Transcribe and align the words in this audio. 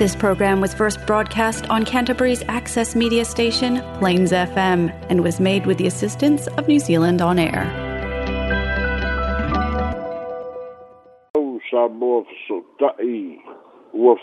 This 0.00 0.16
program 0.16 0.62
was 0.62 0.72
first 0.72 0.96
broadcast 1.06 1.68
on 1.68 1.84
Canterbury's 1.84 2.42
access 2.48 2.96
media 2.96 3.22
station, 3.26 3.82
Plains 3.98 4.32
FM, 4.32 4.88
and 5.10 5.22
was 5.22 5.38
made 5.38 5.66
with 5.66 5.76
the 5.76 5.86
assistance 5.86 6.46
of 6.56 6.66
New 6.68 6.78
Zealand 6.78 7.20
On 7.20 7.38
Air. 7.38 7.64
Samoa 11.70 12.24
Sotai, 12.48 13.42
o 13.92 14.16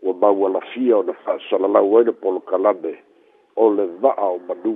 wa 0.03 0.15
maua 0.15 0.49
la 0.51 0.61
fia 0.73 0.97
o 0.99 1.03
na 1.03 1.13
wha 1.27 1.39
salalau 1.51 1.99
aina 1.99 2.13
polo 2.13 2.41
kalame 2.51 2.95
o 3.57 3.67
le 3.75 3.87
wā 4.03 4.13
o 4.31 4.39
manu 4.47 4.75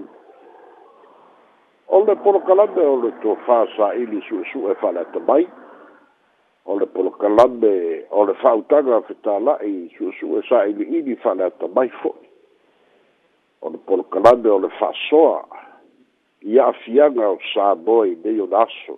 o 1.96 2.00
le 2.06 2.14
polo 2.26 2.40
kalame 2.48 2.82
o 2.92 2.96
le 3.06 3.10
tō 3.22 3.36
wha 3.46 3.58
sa 3.76 3.94
ili 3.94 4.18
su 4.28 4.40
e 4.42 4.44
su 4.52 4.66
e 4.68 4.74
wha 4.82 4.92
lata 4.98 5.20
mai 5.28 5.46
o 6.66 6.78
le 6.78 6.86
polo 6.90 7.10
kalame 7.22 8.02
o 8.10 8.26
le 8.26 8.34
wha 8.42 8.56
utanga 8.56 9.00
fitala 9.02 9.58
e 9.62 9.72
su 9.96 10.10
e 10.10 10.16
su 10.18 10.36
e 10.38 10.42
sa 10.48 10.66
ili 10.66 10.84
ili 10.98 11.14
wha 11.22 11.34
lata 11.38 11.68
mai 11.74 11.88
fo'i 12.02 12.31
o 13.62 13.70
le 13.70 13.78
polokalame 13.78 14.50
o 14.50 14.58
le 14.58 14.68
fa'asoa 14.78 15.38
ia 16.52 16.64
afiaga 16.72 17.28
o 17.34 17.38
sāmoa 17.54 18.08
i 18.10 18.16
nei 18.24 18.40
ona 18.42 18.62
aso 18.66 18.94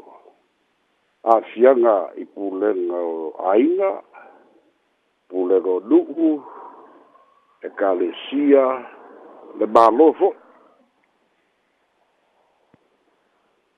a'afiaga 1.28 1.92
i 2.16 2.24
pulega 2.24 3.00
o 3.00 3.34
aiga 3.52 3.90
pulega 5.28 5.70
o 5.74 5.80
nu'u 5.90 6.30
ekalesia 7.68 8.64
le 9.60 9.68
mālō 9.76 10.06
fo'i 10.20 10.40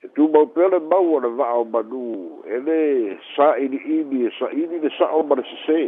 e 0.07 0.13
tumau 0.15 0.47
pea 0.55 0.71
le 0.71 0.79
mau 0.87 1.13
o 1.17 1.19
le 1.19 1.31
va'a 1.39 1.59
o 1.63 1.67
manū 1.73 2.07
e 2.53 2.61
lē 2.69 2.79
sa'ili'ili 3.35 4.23
e 4.31 4.33
sa'ili 4.39 4.79
le 4.85 4.89
sa'o 4.97 5.19
ma 5.27 5.35
le 5.35 5.43
sesē 5.51 5.81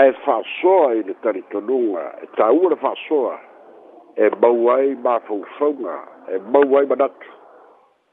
ae 0.00 0.08
fa'asoa 0.24 0.90
i 1.02 1.06
le 1.10 1.20
talitonuga 1.20 2.08
e 2.24 2.32
tāua 2.40 2.72
le 2.72 2.80
fa'asoa 2.80 3.36
e 4.20 4.28
bauai 4.40 4.88
ai 4.88 4.94
ma 5.02 5.18
fauna 5.56 5.94
e 6.32 6.36
mau 6.52 6.68
ai 6.76 6.86
manatu 6.90 7.28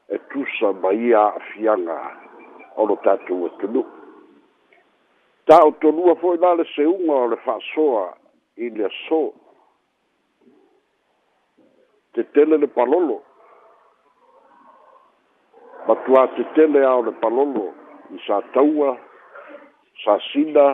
e 0.08 0.16
tusa 0.30 0.68
ma 0.82 0.90
ia 1.06 1.22
afianga 1.38 1.98
o 2.80 2.86
lo 2.88 2.96
tatou 3.06 3.40
e 3.46 3.50
tunu 3.60 3.82
taʻotonua 5.48 6.12
foʻi 6.20 6.36
la 6.42 6.50
le 6.58 6.64
seuga 6.74 7.14
o 7.24 7.26
le 7.32 7.36
faasoa 7.44 8.06
i 8.56 8.66
le 8.74 8.82
asō 8.88 9.20
tetele 12.12 12.56
le 12.62 12.68
palolo 12.76 13.18
matuā 15.88 16.22
tetele 16.36 16.80
ao 16.92 17.02
le 17.06 17.12
palolo 17.20 17.66
i 18.16 18.24
sa 18.26 18.40
taua 18.56 18.96
sasina 20.04 20.66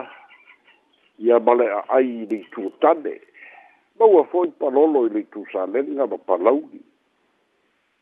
ia 1.27 1.39
ma 1.45 1.53
le 1.59 1.67
aai 1.79 2.07
i 2.23 2.27
le 2.29 2.37
ituatane 2.45 3.13
maua 3.99 4.23
foi 4.25 4.51
palolo 4.51 5.05
i 5.07 5.09
leitu 5.09 5.45
saleliga 5.51 6.07
ma 6.07 6.17
palaugi 6.27 6.81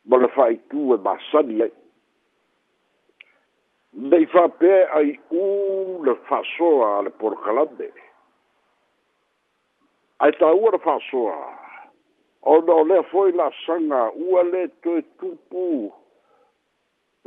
ma 0.10 0.16
le 0.22 0.28
faitū 0.36 0.82
e 0.96 0.98
masani 1.08 1.62
ai 1.66 1.72
nei 4.12 4.26
faapea 4.34 4.84
ai 5.00 5.12
ū 5.42 5.44
le 6.06 6.14
faasoa 6.30 6.88
a 6.98 7.02
le 7.06 7.12
porokalame 7.22 7.90
ae 10.24 10.32
tāua 10.42 10.74
le 10.76 10.80
faasoa 10.88 11.38
ona 12.54 12.74
o 12.82 12.86
lea 12.90 13.04
foi 13.12 13.32
laasaga 13.38 14.02
ua 14.28 14.44
lē 14.52 14.64
toe 14.84 15.02
tupu 15.20 15.68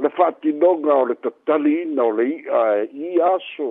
le 0.02 0.08
faatinoga 0.18 0.94
o 1.02 1.04
le 1.10 1.14
tatali 1.24 1.78
ina 1.82 2.02
o 2.04 2.12
le 2.18 2.26
i'a 2.34 2.62
e 2.82 2.84
i 3.10 3.20
aso 3.34 3.70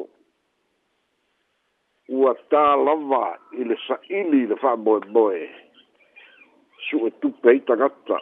ua 2.09 2.33
tā 2.53 2.63
lava 2.77 3.25
i 3.57 3.66
le 3.66 3.77
sa'ili 3.88 4.43
i 4.43 4.47
le 4.49 4.55
fa'amoemoe 4.61 5.47
su 6.85 6.99
e 7.07 7.11
tupe 7.21 7.49
ai 7.49 7.63
tagata 7.66 8.19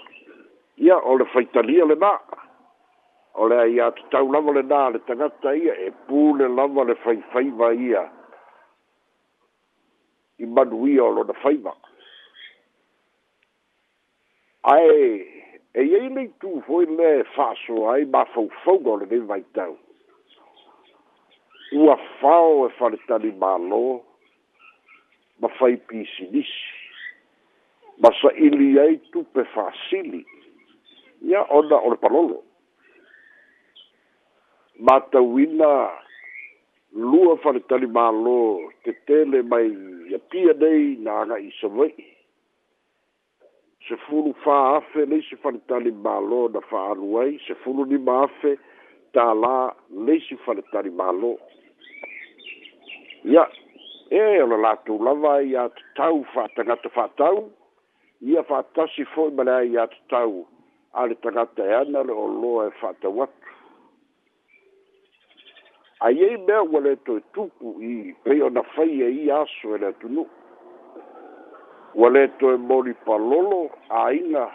ia 0.80 0.96
o 0.98 1.18
le 1.20 1.26
faitalia 1.34 1.84
lenā 1.90 2.14
o 3.36 3.48
lea 3.52 3.66
ia 3.76 3.90
tatau 3.98 4.32
lava 4.32 4.56
lenā 4.56 4.86
le 4.94 5.02
tagata 5.08 5.52
ia 5.56 5.74
e 5.76 5.92
pū 6.08 6.30
le 6.40 6.48
lava 6.48 6.86
le 6.88 6.96
faifaiva 7.04 7.74
ia 7.76 8.06
i 10.40 10.46
manuia 10.48 11.04
o 11.04 11.10
lona 11.20 11.36
faiva 11.44 11.76
ae 14.72 15.08
e 15.76 15.82
iai 15.92 16.08
leitū 16.08 16.62
foi 16.68 16.86
le 16.88 17.18
fa'asoa 17.36 17.98
ai 17.98 18.06
mafaufauga 18.16 18.96
o 18.96 19.00
lenei 19.04 19.26
vaitau 19.34 19.76
ua 21.74 21.96
fao 22.22 22.68
e 22.68 22.70
faletali 22.78 23.32
mālō 23.44 24.00
ma 25.42 25.48
fai 25.58 25.76
pisinisi 25.90 26.66
ma 28.02 28.10
saʻili 28.22 28.68
ai 28.84 28.96
tupe 29.14 29.42
faasili 29.54 30.20
ia 31.32 31.42
ona 31.60 31.76
o 31.86 31.88
le 31.94 31.98
palolo 32.04 32.38
matauina 34.88 35.70
lua 37.12 37.34
faletali 37.44 37.88
mālō 37.98 38.38
te 38.86 38.92
tele 39.10 39.40
mai 39.54 39.66
ia 40.12 40.20
pia 40.32 40.54
nei 40.64 40.86
na 41.06 41.12
agaʻi 41.24 41.50
savaiʻi 41.62 42.06
sefulu 43.88 44.32
fa 44.44 44.56
afe 44.76 45.02
lei 45.14 45.26
se 45.30 45.36
faletali 45.46 45.92
mālō 46.06 46.42
na 46.54 46.60
faaalu 46.70 47.08
ai 47.24 47.34
sefulu 47.48 47.82
nima 47.94 48.14
afe 48.28 48.52
tālā 49.18 49.58
lei 50.06 50.22
se 50.30 50.36
faletali 50.46 50.92
mālō 51.02 51.34
Ya. 53.24 53.48
e 54.12 54.20
o 54.44 54.48
le 54.52 54.58
latou 54.60 55.00
lava 55.00 55.40
ia 55.44 55.70
tatau 55.70 56.26
fa'atagata 56.36 56.90
fa'atau 56.92 57.48
ia 58.22 58.44
fa'atasi 58.44 59.06
fo'i 59.16 59.32
ma 59.32 59.44
lea 59.48 59.64
ia 59.64 59.86
tatau 59.88 60.44
a 60.94 61.06
le 61.08 61.16
tagata 61.24 61.64
e 61.64 61.74
ana 61.74 62.04
le 62.04 62.12
lo 62.14 62.52
e 62.68 62.72
fa'atau 62.82 63.24
atu 63.24 63.48
aiai 66.04 66.38
mea 66.48 66.62
ua 66.68 66.80
le 66.84 66.94
toe 67.08 67.24
tupu 67.34 67.68
i 67.80 68.12
pei 68.28 68.42
ona 68.44 68.64
faia 68.76 69.08
e 69.08 69.16
ia 69.24 69.40
aso 69.48 69.76
e 69.76 69.80
le 69.80 69.88
atunu'u 69.96 70.28
ua 71.96 72.10
le 72.10 72.28
toe 72.44 72.58
moli 72.60 72.94
palolo 73.08 73.62
āiga 74.04 74.46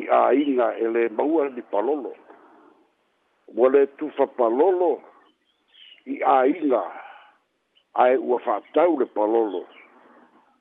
i 0.00 0.08
āiga 0.10 0.72
e 0.74 0.86
le 0.94 1.08
maua 1.16 1.48
ni 1.54 1.62
palolo 1.70 2.12
ua 3.56 3.68
le 3.72 3.86
tufa 3.96 4.26
palolo 4.36 4.92
i 6.14 6.18
āiga 6.38 6.82
ai 7.96 8.16
ua 8.20 8.38
fa'atau 8.38 8.98
le 8.98 9.06
palolo 9.06 9.64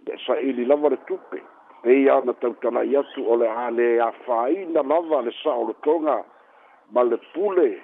le 0.06 0.18
sa'ili 0.26 0.66
lava 0.66 0.90
le 0.90 0.98
tupe 1.08 1.40
pei 1.84 2.08
ana 2.10 2.34
tautala'i 2.34 2.96
atu 2.98 3.26
ole 3.34 3.48
le 3.48 3.52
e 3.52 3.58
a 3.66 3.70
le 3.78 3.88
afāina 4.10 4.82
lava 4.90 5.20
le 5.26 5.32
sa'o 5.44 5.68
le 5.68 5.74
toga 5.84 6.18
ma 6.96 7.04
le 7.04 7.18
pule 7.34 7.76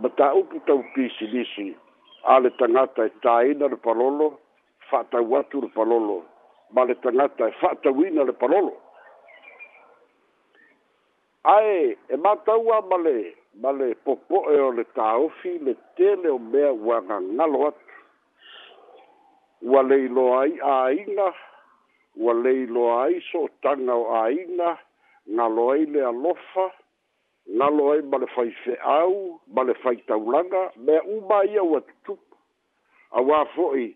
ma 0.00 0.08
ta'upu 0.08 0.58
tau 0.66 0.82
pisilisi 0.94 1.70
a 2.34 2.38
le 2.40 2.50
tagata 2.56 3.04
e 3.06 3.12
tāina 3.22 3.68
le 3.70 3.76
palolo 3.76 4.30
fa'atau 4.90 5.36
atu 5.38 5.60
le 5.60 5.68
palolo 5.70 6.18
ma 6.74 6.82
le 6.84 6.94
tagata 6.98 7.46
e 7.46 7.54
fa'atauina 7.62 8.24
le 8.24 8.32
palolo 8.32 8.74
ae 11.54 11.96
e 12.08 12.16
matau 12.16 12.72
a 12.74 12.80
ma 12.90 12.96
le 13.06 13.36
ma 13.62 13.70
le 13.72 13.94
popo'e 14.04 14.58
o 14.60 14.70
le 14.70 14.84
tāofi 14.98 15.58
le 15.62 15.76
tele 15.96 16.28
o 16.28 16.38
mea 16.38 16.72
ua 16.72 16.98
gagalo 17.02 17.68
atu 17.70 17.85
ua 19.62 19.82
leiloa 19.82 20.40
ai 20.42 20.56
āina 20.70 21.26
ua 22.24 22.34
leiloa 22.40 22.96
ai 23.04 23.20
so 23.30 23.44
o 23.46 23.52
taga 23.66 23.94
o 23.94 24.04
āina 24.18 24.72
galo 25.38 25.68
ai 25.72 25.86
le 25.94 26.02
alofa 26.10 26.66
galo 27.62 27.90
ai 27.92 28.02
ma 28.10 28.18
le 28.22 28.26
faife'au 28.34 29.14
ma 29.56 29.62
le 29.68 29.74
faitaulaga 29.84 30.64
mea 30.76 31.02
uma 31.16 31.40
ia 31.54 31.62
ua 31.62 31.80
tutupu 31.86 32.36
auā 33.20 33.40
fo'i 33.54 33.86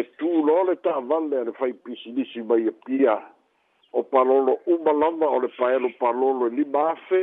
e 0.00 0.02
tūloa 0.20 0.66
le 0.70 0.74
ta'avale 0.84 1.40
a 1.40 1.44
le 1.48 1.52
faipisinisi 1.60 2.42
mai 2.50 2.66
e 2.72 2.74
pia 2.86 3.16
o 3.96 4.02
palolo 4.10 4.58
uma 4.76 4.92
lava 5.00 5.28
o 5.38 5.38
le 5.46 5.50
paelo 5.56 5.90
palolo 6.02 6.46
e 6.50 6.56
lima 6.60 6.88
afe 6.90 7.22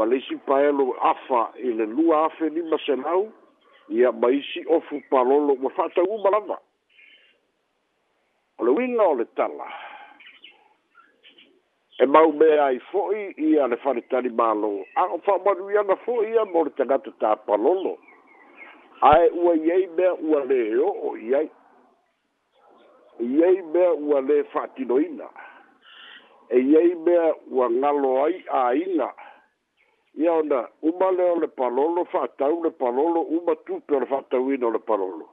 ma 0.00 0.04
le 0.06 0.16
isi 0.22 0.36
paelo 0.48 0.94
afa 1.12 1.50
i 1.60 1.76
le 1.80 1.86
lua 1.92 2.24
afe 2.30 2.48
lima 2.56 2.80
selau 2.86 3.28
ia 3.98 4.12
ma 4.12 4.30
isi 4.32 4.64
ofu 4.78 5.02
palolo 5.10 5.58
ua 5.62 5.70
fa'atau 5.76 6.08
uma 6.16 6.30
lava 6.36 6.58
o 8.58 8.64
le 8.64 8.70
uiga 8.72 9.02
o 9.04 9.24
tala 9.36 9.66
e 12.02 12.06
mau 12.06 12.32
mea 12.32 12.64
ai 12.64 12.78
fo'i 12.90 13.20
ia 13.50 13.66
le 13.66 13.76
faletali 13.82 14.28
mālō 14.40 14.70
a 15.00 15.04
o 15.14 15.18
fa'amanui 15.26 15.78
ana 15.78 15.96
fo'i 16.04 16.32
ia 16.34 16.44
mo 16.44 16.64
le 16.64 16.70
tagata 16.76 17.10
tapalolo 17.20 17.94
ae 19.12 19.30
ua 19.30 19.54
i 19.56 19.70
ai 19.76 19.86
mea 19.98 20.12
ua 20.30 20.40
lē 20.50 20.58
e 20.72 20.76
o'o 20.88 20.92
o 21.10 21.14
ai 21.38 21.46
i 23.30 23.42
ai 23.48 23.62
mea 23.74 23.92
ua 24.08 24.20
lē 24.28 24.42
fa'atinoina 24.52 25.26
e 26.56 26.62
i 26.70 26.76
ai 26.82 26.94
mea 27.06 27.32
ua 27.50 27.68
galo 27.80 28.12
ai 28.24 28.44
āina 28.60 29.08
ia 30.14 30.32
ona 30.32 30.60
uma 30.82 31.10
lea 31.16 31.34
le 31.40 31.48
palolo 31.58 32.04
fa'atau 32.14 32.62
le 32.62 32.70
palolo 32.70 33.20
uma 33.38 33.54
tupe 33.66 33.94
o 33.94 34.00
le 34.00 34.06
fa'atauina 34.12 34.66
o 34.70 34.70
le 34.70 34.78
palolo 34.78 35.26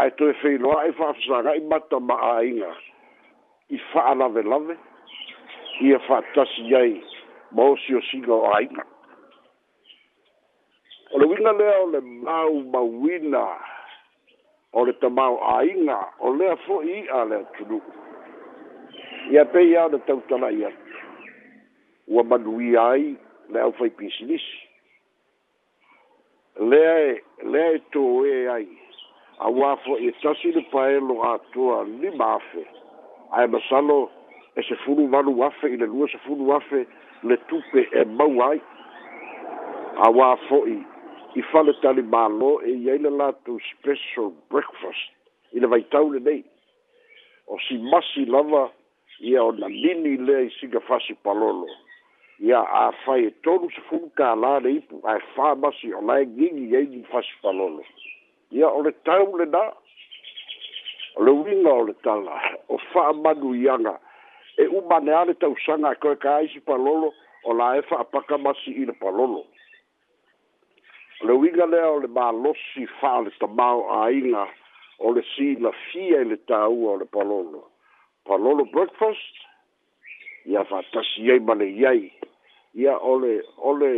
ae 0.00 0.08
toe 0.16 0.32
feiloaʻi 0.40 0.92
faafasaga'i 0.96 1.60
mata 1.68 1.98
ma'āiga 2.00 2.70
i 3.76 3.78
fa'alavelave 3.92 4.76
ia 5.88 5.98
fa'atasi 6.06 6.64
ai 6.78 6.94
ma 7.56 7.66
osiosiga 7.74 8.32
o 8.38 8.46
āiga 8.54 8.86
o 11.12 11.20
le 11.20 11.28
uiga 11.28 11.52
lea 11.60 11.74
o 11.82 11.90
le 11.96 12.00
mau 12.06 12.56
mauina 12.76 13.42
o 14.80 14.86
le 14.88 14.94
tamao 15.04 15.36
āiga 15.58 15.98
o 16.24 16.32
lea 16.40 16.56
fo'i 16.64 17.02
i'a 17.04 17.24
le 17.32 17.42
atunu'u 17.42 17.96
ia 19.36 19.44
pei 19.52 19.74
ia 19.74 19.84
o 19.90 19.92
le 19.96 20.00
tautala'i 20.08 20.64
atu 20.70 21.28
ua 22.16 22.24
manuia 22.32 22.88
ai 22.96 23.10
le 23.52 23.60
ʻaufaipisinisi 23.60 24.56
lea 26.72 26.96
e 27.10 27.50
lea 27.50 27.76
e 27.80 27.84
tōē 27.92 28.32
e 28.38 28.48
ai 28.56 28.68
e 28.70 28.81
aua 29.42 29.76
fo'i 29.82 30.08
e 30.12 30.14
tasi 30.22 30.52
le 30.54 30.62
pae 30.72 30.98
lo 31.02 31.16
atua 31.34 31.82
lima 32.00 32.26
afe 32.36 32.62
ae 33.36 33.46
masalo 33.52 33.98
e 34.54 34.60
sefulu 34.68 35.02
valu 35.14 35.34
afe 35.48 35.66
i 35.74 35.80
le 35.80 35.86
lua 35.94 36.06
sefulu 36.12 36.52
afe 36.58 36.84
le 37.28 37.36
tupe 37.50 37.82
e 38.00 38.04
mau 38.18 38.34
ai 38.48 38.58
aua 40.06 40.28
fo'i 40.48 40.76
i 41.34 41.42
fale 41.50 41.72
tali 41.82 42.02
mālō 42.14 42.52
e 42.70 42.76
iai 42.84 42.98
le 43.02 43.10
latou 43.20 43.58
special 43.70 44.30
breakfast 44.52 45.10
i 45.56 45.64
le 45.64 45.70
vaitau 45.74 46.12
lenei 46.14 46.44
o 47.52 47.58
si 47.66 47.80
masi 47.90 48.24
lava 48.30 48.64
ia 49.30 49.42
o 49.44 49.50
na 49.58 49.68
nini 49.74 50.16
lea 50.26 50.40
i 50.46 50.50
siga 50.60 50.80
fasi 50.86 51.14
palolo 51.26 51.66
ia 52.46 52.62
āfai 52.86 53.24
e 53.26 53.32
tolu 53.44 53.70
sefulu 53.74 54.12
kālā 54.18 54.54
le 54.64 54.76
ipu 54.78 55.02
ae 55.12 55.18
fā 55.34 55.54
masi 55.62 55.92
o 55.98 56.06
lae 56.06 56.30
gigi 56.36 56.68
iai 56.72 56.86
i 57.00 57.04
fasi 57.10 57.38
palolo 57.42 57.82
ia 58.52 58.68
o 58.68 58.82
le 58.84 58.90
tau 59.08 59.30
lenā 59.40 59.60
o 61.16 61.24
le 61.24 61.32
uiga 61.40 61.72
o 61.72 61.82
le 61.88 61.94
tala 62.04 62.34
o 62.72 62.76
fa'amanuiaga 62.92 63.94
e 64.62 64.66
umaneā 64.80 65.22
le 65.30 65.34
tausaga 65.44 65.94
e 65.96 66.00
koe 66.02 66.16
kaisi 66.26 66.60
palolo 66.68 67.08
o 67.48 67.54
la 67.58 67.68
e 67.80 67.84
fa'apaka 67.88 68.36
masi 68.44 68.74
i 68.82 68.84
le 68.90 68.94
palolo 69.04 69.40
o 71.20 71.26
le 71.28 71.32
uiga 71.40 71.66
lea 71.74 71.86
o 71.94 71.98
le 72.02 72.08
malosi 72.18 72.84
fa'a 72.98 73.22
le 73.28 73.32
tamao 73.40 73.80
āiga 74.02 74.44
o 75.06 75.14
le 75.16 75.24
silafia 75.32 76.20
i 76.22 76.28
le 76.34 76.38
tāua 76.50 76.92
o 76.96 76.98
le 77.00 77.08
palolo 77.16 77.62
palolo 78.28 78.68
breakfast 78.74 79.40
ia 80.44 80.64
fa'atasi 80.74 81.30
ai 81.32 81.40
ma 81.48 81.56
le 81.62 81.70
iai 81.80 82.04
ia 82.84 82.98
ole 83.14 83.32
ole 83.70 83.90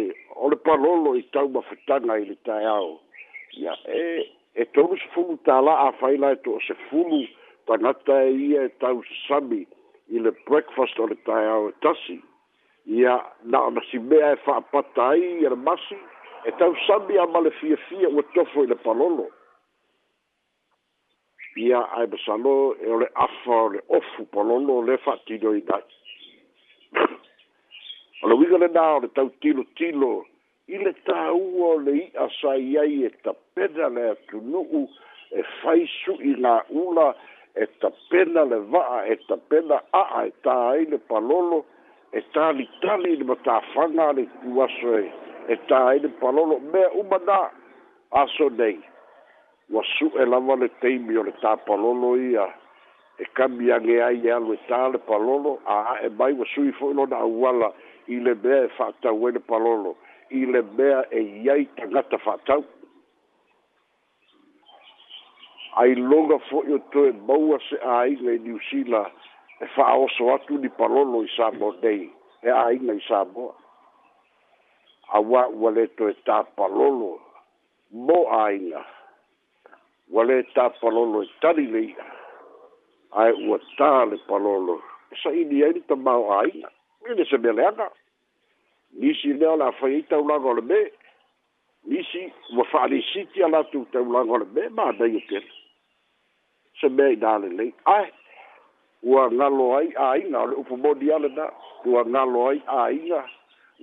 ole 0.44 0.56
palolo 0.70 1.16
i 1.18 1.26
tau 1.34 1.50
mafetaga 1.58 2.20
i 2.22 2.28
le 2.30 2.38
taeao 2.46 2.88
ia 3.58 3.74
e 3.98 4.02
eh 4.20 4.24
e 4.54 4.64
tolu 4.64 4.96
se 4.98 5.08
fulu 5.14 5.36
tala 5.38 5.74
a 5.88 5.92
faila 5.92 6.32
e 6.32 6.36
to 6.36 6.60
se 6.66 6.74
fulu 6.88 7.26
tangata 7.66 8.24
e 8.24 8.30
ia 8.52 8.64
e 8.64 8.68
tau 8.78 9.02
sami 9.26 9.66
i 10.14 10.18
le 10.20 10.30
breakfast 10.46 10.98
o 10.98 11.06
le 11.06 11.16
tai 11.26 11.46
au 11.46 11.68
e 11.68 11.72
tasi. 11.80 12.22
Ia 12.86 13.16
na 13.44 13.62
o 13.64 13.70
nasi 13.70 13.98
mea 13.98 14.32
e 14.34 14.38
whaapata 14.46 15.08
ai 15.10 15.22
i 15.42 15.48
le 15.48 15.56
masi 15.56 15.96
e 16.46 16.50
tau 16.58 16.74
sami 16.86 17.16
a 17.18 17.26
male 17.26 17.50
fia 17.50 17.76
fia 17.88 18.08
ua 18.08 18.22
tofo 18.34 18.62
i 18.64 18.66
le 18.66 18.74
palolo. 18.76 19.26
Ia 21.56 21.80
ai 21.96 22.06
basalo 22.06 22.76
e 22.78 22.86
ole 22.86 23.08
afa 23.14 23.54
o 23.62 23.68
le 23.68 23.80
ofu 23.88 24.26
palolo 24.28 24.82
le 24.82 24.98
whaatino 25.06 25.54
i 25.54 25.62
nai. 25.66 25.82
O 28.22 28.28
le 28.28 28.34
wiga 28.34 28.58
le 28.58 28.68
nā 28.74 28.86
o 28.96 29.00
le 29.02 29.08
tau 29.16 29.30
tilo 29.42 29.64
tilo 29.74 30.14
i 30.72 30.78
le 30.80 30.92
tāua 31.08 31.66
o 31.74 31.78
le 31.78 31.94
i'a 32.06 32.26
sai 32.40 32.76
ai 32.80 33.02
e 33.06 33.10
tapena 33.26 33.88
le 33.96 34.04
atunu'u 34.14 34.80
e 35.36 35.42
faisu 35.60 36.14
i 36.24 36.32
ngā 36.44 36.54
ula 36.84 37.08
e 37.64 37.68
tapena 37.82 38.46
le 38.52 38.58
va'a 38.72 39.02
e 39.12 39.18
tapena 39.28 39.78
a'a 40.00 40.24
e 40.30 40.32
tā 40.46 40.54
ai 40.70 40.86
le 40.92 40.98
palolo 41.10 41.58
e 42.16 42.22
talitali 42.36 43.16
le 43.20 43.28
matāfaga 43.32 44.08
a 44.08 44.16
le 44.16 44.24
itu 44.30 44.62
aso 44.66 44.94
e 45.02 45.04
e 45.52 45.58
tā 45.68 45.82
ai 45.90 46.00
le 46.04 46.08
palolo 46.22 46.58
mea 46.72 46.88
uma 47.02 47.20
nā 47.28 47.40
aso 48.22 48.48
nei 48.60 48.78
ua 49.72 49.82
su'e 49.98 50.24
lava 50.24 50.54
le 50.62 50.70
teimi 50.80 51.16
o 51.20 51.26
le 51.28 51.34
tāpalolo 51.44 52.14
ia 52.30 52.46
e 53.20 53.24
kamiage 53.36 54.00
ai 54.08 54.24
e 54.24 54.30
alu 54.32 54.56
e 54.56 54.64
tā 54.70 54.80
le 54.92 54.98
palolo 55.10 55.58
a 55.74 55.76
a'e 55.92 56.08
mai 56.18 56.32
ua 56.32 56.46
sui 56.54 56.72
fo'i 56.80 56.94
lona 56.96 57.16
auala 57.26 57.70
i 58.14 58.16
le 58.24 58.34
mea 58.44 58.64
e 58.64 58.68
fa'atau 58.78 59.20
ai 59.26 59.30
e 59.34 59.36
le 59.36 59.40
palolo 59.52 59.94
i 60.30 60.44
le 60.46 60.62
mea 60.78 61.04
e 61.10 61.20
iai 61.20 61.64
tagata 61.76 62.16
fa'atau 62.18 62.64
ailoga 65.82 66.38
fo'i 66.48 66.72
o 66.76 66.80
toe 66.94 67.12
maua 67.28 67.58
se 67.68 67.76
āiga 67.96 68.34
i 68.36 68.40
niusila 68.46 69.02
e 69.62 69.66
fa'aoso 69.74 70.30
atu 70.34 70.58
ni 70.62 70.68
palolo 70.78 71.22
i 71.24 71.28
samo 71.36 71.68
e 71.74 71.78
nei 71.82 72.02
e 72.46 72.50
āiga 72.54 72.92
i 72.96 73.02
samoa 73.08 73.52
auā 75.18 75.42
ua 75.60 75.70
lē 75.76 75.84
toe 75.98 76.12
tāpalolo 76.28 77.10
mo 78.08 78.18
āiga 78.42 78.82
ua 80.14 80.22
lē 80.30 80.38
tāpalolo 80.56 81.22
e 81.26 81.30
tali 81.42 81.66
leia 81.74 82.08
ae 83.24 83.32
ua 83.46 83.58
tā 83.80 83.92
le 84.10 84.18
palolo 84.30 84.80
e 85.12 85.20
sa'ini 85.22 85.62
ai 85.66 85.72
ni 85.76 85.82
tamao 85.90 86.30
āiga 86.38 86.70
ile 87.10 87.24
se 87.30 87.36
mea 87.42 87.52
leaga 87.60 87.90
nisi 88.94 89.32
lea 89.32 89.50
o 89.52 89.56
la 89.56 89.70
fai 89.78 89.96
i 89.98 90.02
taulaga 90.08 90.48
o 90.48 90.54
le 90.54 90.62
me 90.62 90.80
nisi 91.90 92.30
ua 92.56 92.64
fa'alisiti 92.72 93.42
a 93.42 93.48
latu 93.48 93.84
taulaga 93.92 94.30
o 94.32 94.38
le 94.42 94.46
me 94.54 94.62
manai 94.76 95.14
o 95.18 95.20
kele 95.28 95.50
se 96.80 96.86
mea 96.96 97.08
i 97.14 97.16
nalelei 97.16 97.72
ae 97.96 98.06
ua 99.12 99.24
galo 99.38 99.66
ai 99.78 99.88
āiga 100.08 100.38
o 100.42 100.46
le 100.50 100.56
upu 100.62 100.76
moni 100.82 101.10
ale 101.16 101.28
na 101.38 101.46
ua 101.90 102.02
galo 102.14 102.40
ai 102.50 102.62
āiga 102.82 103.20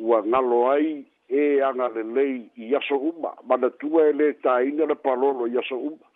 ua 0.09 0.21
galo 0.31 0.59
ai 0.71 0.87
e 1.27 1.43
aga 1.67 1.88
lelei 1.97 2.33
i 2.65 2.75
aso 2.75 2.95
uma 3.12 3.31
manatua 3.47 4.07
e 4.09 4.15
lē 4.21 4.31
tāina 4.45 4.88
le 4.91 4.95
palolo 4.95 5.47
i 5.47 5.57
aso 5.62 5.77
uma 5.91 6.09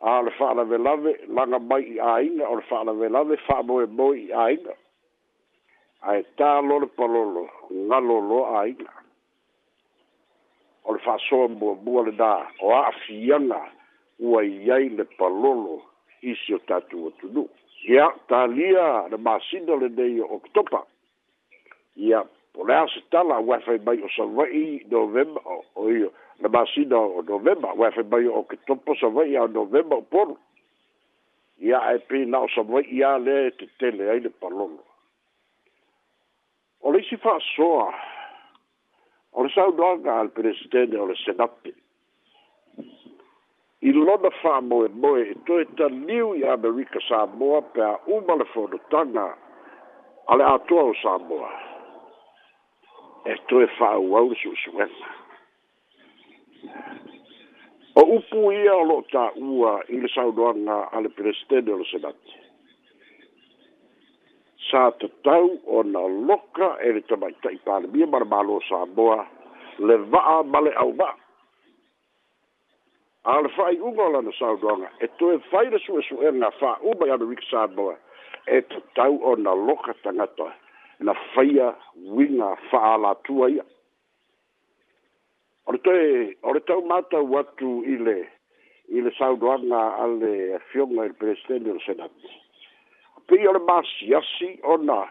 a 0.00 0.20
o 0.20 0.24
le 0.26 0.30
fa'alavelave 0.40 1.12
laga 1.36 1.58
mai 1.58 1.84
i 1.94 1.98
āiga 2.16 2.48
o 2.48 2.56
le 2.60 2.66
fa'alavelave 2.72 3.36
fa'amoemoe 3.46 4.18
i 4.26 4.30
āiga 4.48 4.76
ae 6.08 6.22
tālo 6.40 6.78
le 6.80 6.86
palolo 6.96 7.42
galolo 7.90 8.38
aiga 8.60 8.88
o 10.88 10.94
le 10.96 11.00
fa'asoa 11.04 11.48
buabua 11.60 12.06
lenā 12.06 12.30
o 12.64 12.70
a'afiaga 12.76 13.58
ua 14.30 14.40
i 14.48 14.70
ai 14.76 14.88
le 14.96 15.04
palolo 15.20 15.76
isi 16.30 16.54
o 16.56 16.60
tatou 16.70 17.10
atunuu 17.12 17.48
ia 17.92 18.06
tālia 18.32 18.86
le 19.12 19.16
masina 19.26 19.76
lenei 19.82 20.16
o 20.24 20.28
oktopa 20.40 20.80
ia 22.08 22.22
o 22.56 22.64
le 22.64 22.74
a 22.80 22.86
se 22.94 23.00
tala 23.12 23.36
auae 23.36 23.60
fai 23.68 23.78
mai 23.84 23.98
o 24.02 24.08
savai 24.16 24.80
novemba 24.96 25.44
o 25.74 25.88
io 26.00 26.08
le 26.40 26.48
masina 26.48 26.96
o 26.96 27.20
novemba 27.32 27.74
auae 27.76 27.92
fai 27.94 28.06
mai 28.12 28.24
o 28.26 28.38
oktopa 28.40 28.96
savai 29.04 29.36
a 29.36 29.44
novemba 29.60 29.96
o 30.00 30.06
polo 30.14 30.38
ia 31.60 31.78
ae 31.92 32.00
pina 32.08 32.40
o 32.48 32.48
savai 32.56 32.86
ia 32.88 33.18
lea 33.18 33.46
e 33.52 33.58
tetele 33.60 34.08
ai 34.10 34.20
le 34.24 34.30
palolo 34.32 34.88
Och 36.80 36.92
det 36.92 36.98
är 36.98 37.16
för 37.16 37.40
så. 37.40 37.94
Och 39.32 39.44
det 39.44 39.54
sa 39.54 39.70
dagar 39.70 40.26
presidenten 40.26 41.00
och 41.00 41.08
det 41.08 41.16
senappi. 41.16 41.72
I 43.82 43.92
lona 43.92 44.30
whamoe 44.42 44.88
moe 44.88 45.20
e 45.20 45.34
toi 45.46 45.64
ta 45.76 45.88
liu 45.88 46.36
i 46.36 46.44
Amerika 46.44 47.00
Samoa 47.08 47.60
pe 47.72 47.80
a 47.84 47.94
umale 48.06 48.44
whanutanga 48.54 49.26
ale 50.26 50.44
atua 50.52 50.82
o 50.90 50.94
Samoa. 51.02 51.50
E 53.24 53.34
toi 53.48 53.66
whau 53.80 54.04
au 54.20 54.34
su 54.40 54.52
suena. 54.56 55.08
O 57.94 58.02
upu 58.16 58.52
ia 58.52 58.76
lo 58.90 59.00
ta 59.12 59.24
ua 59.36 59.72
i 59.88 59.96
le 60.02 60.08
saunoanga 60.08 60.78
ale 60.92 61.08
presidente 61.08 61.70
o 61.72 61.76
le 61.78 61.84
senappi. 61.84 62.32
sa 64.70 64.90
tau 65.26 65.58
o 65.66 65.82
na 65.82 66.06
loka 66.06 66.78
e 66.84 66.92
le 66.94 67.00
tamaitai 67.02 67.58
palemia 67.66 68.06
ma 68.06 68.18
le 68.18 68.24
malo 68.24 68.60
samoa 68.68 69.26
le 69.78 69.96
va'a 69.96 70.42
ma 70.44 70.60
le 70.60 70.70
auma 70.78 71.10
a 73.30 73.40
le 73.42 73.48
fa'aiʻuga 73.48 74.04
o 74.06 74.10
lana 74.14 74.32
saudoga 74.38 74.88
e 75.04 75.08
toe 75.18 75.38
fai 75.50 75.66
u 75.68 76.38
ba 76.38 76.50
fa'uma 76.60 77.06
i 77.06 77.10
amerika 77.10 77.42
samoa 77.50 77.96
e 78.46 78.62
tatau 78.70 79.18
o 79.32 79.36
na 79.36 79.52
loka 79.54 79.92
tagata 80.02 80.54
na 81.00 81.14
faia 81.34 81.74
uiga 82.14 82.54
fa'alatua 82.70 83.50
ia 83.50 83.64
o 85.66 85.72
le 85.72 85.78
toe 85.78 86.36
o 86.42 86.52
le 86.54 86.60
mata 86.70 86.86
matau 86.92 87.38
atu 87.42 87.82
ile 87.84 88.18
ile 88.88 89.10
sa 89.18 89.30
le 89.34 89.48
al 89.50 89.72
a 89.74 90.06
le 90.06 90.54
afioga 90.54 91.02
presidente 91.18 91.64
del 91.66 91.98
le 91.98 92.38
pei 93.28 93.46
ole 93.48 93.58
masiasi 93.68 94.48
ona 94.62 95.06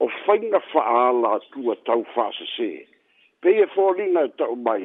o 0.00 0.08
faiga 0.26 0.60
fa'aala 0.72 1.28
atua 1.36 1.74
tau 1.86 2.02
fa'asesē 2.14 2.70
pei 3.42 3.56
e 3.64 3.66
foliga 3.74 4.20
e 4.28 4.32
ta'u 4.38 4.56
mai 4.66 4.84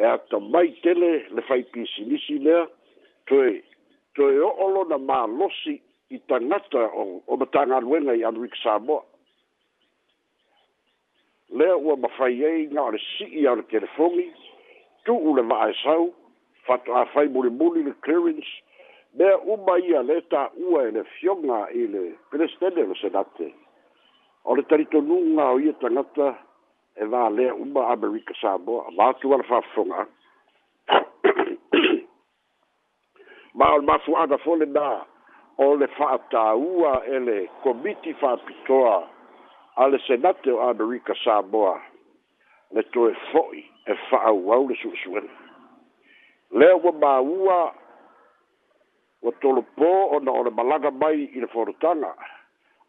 e 0.00 0.04
ata 0.14 0.38
mai 0.52 0.68
tele 0.82 1.10
le 1.34 1.40
faipisinisi 1.48 2.34
lea 2.46 2.62
toe 3.28 3.52
toe 4.16 4.36
o'o 4.48 4.64
lona 4.74 4.98
malosi 5.10 5.74
i 6.16 6.18
tagata 6.28 6.82
o 7.00 7.04
o 7.30 7.34
matagaluega 7.40 8.12
i 8.20 8.24
anuiki 8.28 8.58
samoa 8.62 9.02
lea 11.58 11.74
ua 11.86 11.94
mafai 12.04 12.36
ai 12.50 12.60
ga 12.74 12.80
o 12.82 12.90
le 12.94 13.00
si'i 13.10 13.42
e 13.44 13.46
a 13.48 13.52
o 13.52 13.56
le 13.58 13.64
telefoni 13.72 14.26
tu'u 15.04 15.30
le 15.36 15.42
va'aesau 15.50 16.02
fa 16.64 16.74
ato'a 16.78 17.04
fai 17.12 17.26
mulimuli 17.34 17.82
le 17.88 17.92
clearance 18.04 18.52
mea 19.16 19.38
uma 19.44 19.76
ia 19.82 20.02
lē 20.04 20.18
tāua 20.30 20.82
e 20.88 20.92
le 20.92 21.02
fioga 21.16 21.60
i 21.80 21.86
le 21.88 22.02
pelestene 22.30 22.82
o 22.84 22.90
le 22.92 22.96
senate 23.00 23.48
o 24.44 24.54
le 24.58 24.64
talitonuga 24.68 25.46
o 25.54 25.58
ia 25.60 25.72
tagata 25.80 26.28
e 26.96 27.04
valea 27.12 27.54
uma 27.54 27.84
amerika 27.92 28.34
samoa 28.40 28.90
matu 28.96 29.32
ala 29.34 29.44
faafofoga 29.50 30.06
ma 33.56 33.70
o 33.72 33.78
le 33.80 33.86
mafuaga 33.88 34.38
fole 34.44 34.68
na 34.76 34.84
o 35.64 35.70
le 35.80 35.88
faatāua 35.96 37.00
e 37.08 37.18
le 37.28 37.38
komiti 37.64 38.12
faapitoa 38.20 38.98
a 39.76 39.86
le 39.88 39.98
senate 40.08 40.52
o 40.52 40.60
amerika 40.68 41.16
samoa 41.24 41.80
le 42.74 42.82
toe 42.92 43.16
fo'i 43.32 43.64
e 43.86 43.96
fa'auau 44.12 44.68
le 44.68 44.76
su'esu'ena 44.82 45.32
lea 46.58 46.76
ua 46.76 46.92
māua 46.92 47.60
ua 49.22 49.32
tolopō 49.42 49.88
ona 50.16 50.32
o 50.32 50.42
le 50.44 50.50
malaga 50.50 50.90
mai 50.90 51.28
i 51.36 51.40
le 51.40 51.46
folotaga 51.52 52.12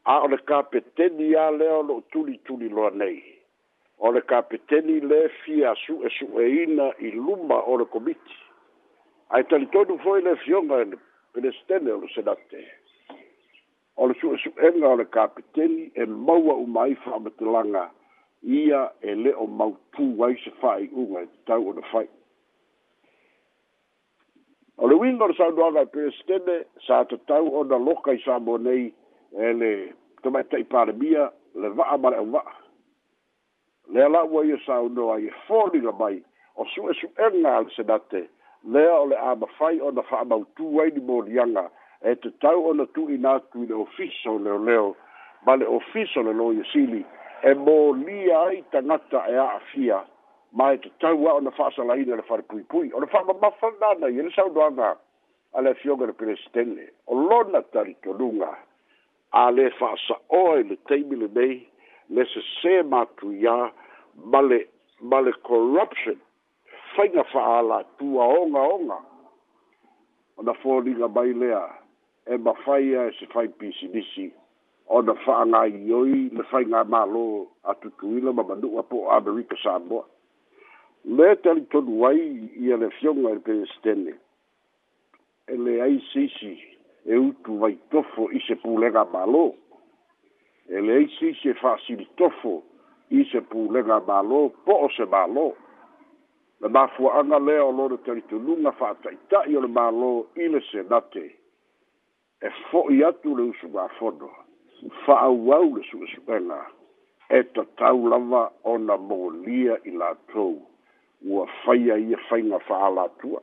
a 0.05 0.15
o 0.25 0.27
le 0.27 0.37
kapeteni 0.47 1.27
ia 1.31 1.51
lea 1.59 1.75
o 1.79 1.83
loo 1.89 2.01
tulituli 2.11 2.69
loa 2.69 2.89
nei 2.89 3.19
o 4.05 4.11
le 4.11 4.21
kapeteni 4.29 4.99
lē 5.09 5.19
fia 5.43 5.71
su'esu'eina 5.83 6.87
i 7.07 7.09
luma 7.15 7.57
o 7.71 7.77
le 7.77 7.85
komiti 7.93 8.37
ae 9.29 9.43
talitonu 9.49 9.99
foi 10.03 10.21
le 10.27 10.35
fioga 10.43 10.81
ele 10.83 10.97
pelestene 11.33 11.91
o 11.91 11.99
lo 12.01 12.07
senate 12.15 12.61
o 13.95 14.07
le 14.07 14.13
su'esu'ega 14.19 14.87
o 14.89 14.95
le 14.95 15.05
kapeteni 15.15 15.91
e 16.01 16.05
maua 16.05 16.53
uma 16.65 16.81
ai 16.83 16.95
fa'amatalaga 17.03 17.85
ia 18.59 18.81
e 19.01 19.11
lē 19.23 19.31
o 19.43 19.47
mau 19.47 19.73
pū 19.95 20.05
ai 20.27 20.35
se 20.43 20.51
fa'ai'uga 20.61 21.17
e 21.25 21.27
tatau 21.33 21.69
ona 21.71 21.81
fai 21.91 22.09
o 24.77 24.87
le 24.87 24.95
uiga 24.95 25.25
o 25.25 25.27
le 25.27 25.33
saunoaga 25.33 25.81
e 25.81 25.87
pestene 25.93 26.55
sa 26.85 27.03
tatau 27.09 27.49
ona 27.59 27.77
loka 27.77 28.13
i 28.13 28.19
samo 28.25 28.57
nei 28.57 28.93
e 29.45 29.53
le 29.53 29.71
tamaita 30.21 30.57
i 30.57 30.63
palemia 30.63 31.31
le 31.55 31.69
va'a 31.69 31.97
ma 31.97 32.09
le 32.09 32.17
auva'a 32.17 32.53
lea 33.93 34.07
la 34.09 34.21
ua 34.23 34.43
ia 34.45 34.57
saunoa 34.65 35.17
ia 35.21 35.33
foliga 35.47 35.91
mai 35.91 36.21
o 36.55 36.65
su'esu'ega 36.65 37.55
a 37.57 37.61
le 37.65 37.69
senate 37.75 38.27
lea 38.69 38.93
o 38.99 39.05
le 39.07 39.15
a 39.17 39.35
mafai 39.35 39.79
ona 39.81 40.01
fa'amautū 40.03 40.79
ai 40.81 40.91
ni 40.93 41.01
molianga 41.01 41.69
e 42.05 42.15
tatau 42.15 42.69
ona 42.69 42.85
tu'ina 42.93 43.33
atu 43.41 43.63
i 43.63 43.65
le 43.67 43.73
ofisa 43.87 44.29
o 44.29 44.37
leoleo 44.37 44.95
ma 45.45 45.55
le 45.55 45.65
ofisa 45.65 46.19
o 46.19 46.23
le 46.29 46.33
lo 46.33 46.51
ia 46.53 46.63
sili 46.71 47.01
e 47.41 47.53
molia 47.53 48.41
ai 48.45 48.61
tagata 48.69 49.25
e 49.25 49.37
a'afia 49.41 50.05
ma 50.53 50.71
e 50.73 50.77
te 50.81 50.91
tau 50.99 51.27
a 51.27 51.33
ona 51.37 51.51
faasa 51.51 51.83
la 51.83 51.95
ina 51.97 52.15
le 52.15 52.21
fara 52.23 52.41
pui 52.41 52.63
pui. 52.63 52.91
Ona 52.93 53.05
faa 53.07 53.23
ma 53.23 53.51
fanana, 53.61 54.07
yele 54.07 54.31
sa 54.31 54.45
udoanga 54.45 54.95
a 55.53 55.61
le 55.61 55.73
fioga 55.75 56.05
le 56.07 56.13
pere 56.13 56.35
stene. 56.47 56.87
O 57.07 57.15
lona 57.15 57.61
tari 57.71 57.95
to 58.03 58.13
lunga 58.13 58.57
a 59.31 59.51
le 59.51 59.69
faasa 59.79 60.15
oe 60.29 60.63
le 60.63 60.77
teimi 60.87 61.15
le 61.17 61.27
nei 61.27 61.65
le 62.09 62.25
se 62.25 62.41
se 62.61 62.81
matu 62.83 63.31
ya 63.33 63.71
male, 64.23 64.65
male 65.01 65.33
corruption 65.43 66.19
fainga 66.95 67.23
faa 67.33 67.61
la 67.61 67.83
tua 67.97 68.23
onga 68.25 68.59
onga 68.61 68.97
ona 70.37 70.53
fō 70.53 70.83
ringa 70.85 71.07
mai 71.07 71.33
lea 71.33 71.63
e 72.25 72.37
ma 72.37 72.53
faia 72.63 73.07
e 73.09 73.11
se 73.19 73.25
fai 73.27 73.47
pisi 73.49 73.87
nisi 73.93 74.31
ona 74.87 75.13
faa 75.25 75.43
ngai 75.45 75.75
yoi 75.89 76.29
le 76.31 76.43
fainga 76.43 76.83
malo 76.85 77.47
a 77.63 77.73
tutuila 77.75 78.31
ma 78.33 78.43
manu 78.43 78.79
apo 78.79 79.09
Amerika 79.11 79.55
Samoa 79.61 80.05
le 81.07 81.35
tali 81.41 81.61
tonu 81.71 82.03
ai 82.05 82.23
i 82.59 82.71
a 82.73 82.77
le 82.77 82.89
fionga 82.99 83.31
le 83.31 83.39
pēstene. 83.45 84.13
E 85.47 85.55
le 85.55 85.77
aisisi 85.85 86.51
e 87.07 87.15
utu 87.15 87.55
vai 87.61 87.77
tofo 87.93 88.27
i 88.35 88.41
se 88.43 88.57
pūlega 88.59 89.05
malo. 89.13 89.53
E 90.67 90.81
le 90.83 90.97
aisisi 90.99 91.53
e 91.53 91.55
fāsili 91.61 92.07
tofo 92.19 92.57
i 93.15 93.23
se 93.31 93.39
pūlega 93.39 94.01
malo 94.09 94.49
po 94.67 94.75
o 94.83 94.89
se 94.97 95.07
malo. 95.07 95.53
Le 96.59 96.71
mafua 96.73 97.15
anga 97.21 97.39
lea 97.39 97.63
o 97.63 97.71
lore 97.71 98.01
tali 98.03 98.23
tonu 98.27 98.57
nga 98.59 98.73
whātaita 98.79 99.45
i 99.47 99.55
o 99.55 99.63
le 99.63 99.71
malo 99.71 100.11
i 100.43 100.49
le 100.51 100.59
se 100.71 100.83
nate. 100.91 101.23
E 102.43 102.47
fo 102.67 102.83
i 102.91 102.99
atu 103.07 103.37
le 103.39 103.47
usu 103.53 103.71
mā 103.71 103.87
fono. 103.97 104.27
Fa 105.05 105.21
au 105.29 105.45
au 105.55 105.71
le 105.77 105.87
suesuela. 105.87 106.65
E 107.31 107.43
ta 107.55 107.63
tau 107.79 108.09
lava 108.11 108.49
ona 108.73 108.97
molia 109.07 109.79
i 109.89 109.95
la 109.95 110.11
tōu. 110.33 110.57
ua 111.25 111.47
faia 111.65 111.97
ia 111.97 112.17
faiga 112.29 112.59
fa'alatua 112.59 113.41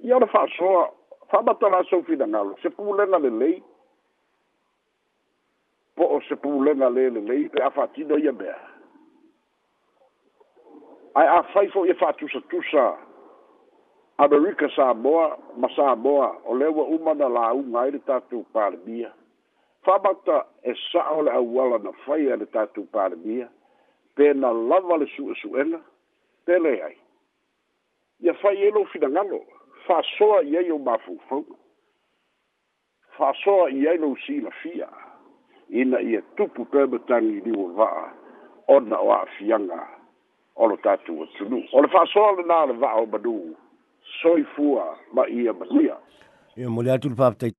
ia 0.00 0.16
o 0.16 0.20
le 0.20 0.26
fa'asoa 0.26 0.92
fa'amatala 1.30 1.84
sou 1.90 2.02
finagalo 2.02 2.56
se 2.62 2.70
pulega 2.70 3.18
lelei 3.18 3.62
po 5.96 6.04
o 6.16 6.20
se 6.28 6.36
pulega 6.36 6.86
lē 6.88 7.10
lelei 7.14 7.48
pe 7.48 7.62
a 7.62 7.70
fa'atino 7.70 8.18
ia 8.18 8.32
mea 8.32 8.56
ae 11.14 11.28
afai 11.38 11.68
fo'i 11.74 11.90
e 11.90 11.94
fa'atusatusa 11.94 12.96
amerika 14.18 14.68
samoa 14.76 15.38
ma 15.56 15.68
samoa 15.76 16.36
o 16.44 16.54
le 16.54 16.66
ua 16.66 16.84
uma 16.84 17.14
na 17.14 17.28
lauga 17.28 17.80
ai 17.80 17.90
le 17.90 17.98
tatou 17.98 18.44
palemia 18.52 19.12
fa'amata 19.84 20.46
e 20.62 20.74
sa'a 20.92 21.10
o 21.12 21.22
le 21.22 21.30
auala 21.32 21.78
na 21.78 21.92
faia 22.06 22.36
le 22.36 22.46
tatou 22.46 22.86
palemia 22.86 23.48
pe 24.14 24.32
na 24.34 24.50
lava 24.52 24.96
le 24.96 25.06
su'esu'ega 25.06 25.80
tele 26.50 26.74
ai. 26.86 26.96
Ia 28.24 28.34
fai 28.42 28.56
e 28.66 28.70
lo 28.74 28.84
fina 28.92 29.08
ngalo. 29.10 29.40
Fa 29.86 29.96
soa 30.16 30.40
i 30.50 30.56
ei 30.60 30.70
o 30.76 30.78
mafu 30.86 31.14
fau. 31.28 31.44
Fa 33.16 33.30
soa 33.42 33.68
i 33.78 33.86
ei 33.90 33.98
lo 34.02 34.10
si 34.24 34.40
la 34.46 34.52
fia. 34.62 34.88
Ina 35.80 36.00
i 36.10 36.16
e 36.18 36.22
tupu 36.36 36.66
pēmetangi 36.72 37.38
ni 37.46 37.54
o 37.64 37.68
vaa. 37.78 38.06
Ona 38.76 38.98
o 39.06 39.12
a 39.18 39.22
fianga. 39.36 39.80
Olo 40.60 40.76
tatu 40.84 41.14
o 41.22 41.28
tunu. 41.36 41.62
Ole 41.78 41.88
fa 41.94 42.02
soa 42.12 42.34
le 42.38 42.44
nāle 42.50 42.74
vaa 42.82 42.96
o 43.04 43.06
madu. 43.14 43.34
Soi 44.20 44.42
fua 44.56 44.86
ma 45.14 45.28
ia 45.38 45.54
matia. 45.60 45.96
Ia 46.56 46.68
mole 46.68 46.90
atu 46.92 47.14
le 47.14 47.48